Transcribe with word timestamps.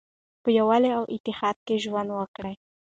په 0.43 0.49
یووالي 0.57 0.89
او 0.97 1.03
اتحاد 1.15 1.57
کې 1.65 1.81
ژوند 1.83 2.09
وکړئ. 2.13 2.53